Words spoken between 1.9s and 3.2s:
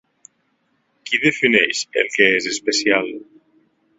el que és especial?